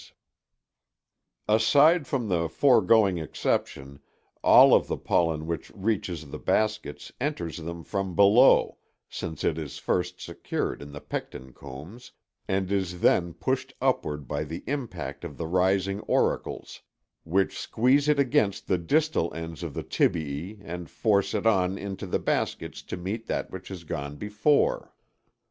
[0.01, 1.61] (See fig.
[1.61, 3.99] 6.) Aside from the foregoing exception,
[4.43, 9.77] all of the pollen which reaches the baskets enters them from below, since it is
[9.77, 12.13] first secured by the pecten combs,
[12.47, 16.81] and is then pushed upward by the impact of the rising auricles,
[17.23, 22.07] which squeeze it against the distal ends of the tibiæ and force it on into
[22.07, 24.95] the baskets to meet that which has gone before.